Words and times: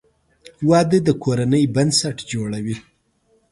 •واده 0.69 0.99
د 1.07 1.09
کورنۍ 1.23 1.63
بنسټ 1.75 2.17
جوړوي. 2.31 2.75